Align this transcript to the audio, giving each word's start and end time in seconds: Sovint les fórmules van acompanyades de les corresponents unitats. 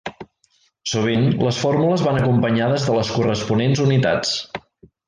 Sovint 0.91 1.27
les 1.49 1.59
fórmules 1.65 2.07
van 2.09 2.19
acompanyades 2.23 2.89
de 2.89 2.97
les 2.99 3.13
corresponents 3.21 3.85
unitats. 3.89 4.35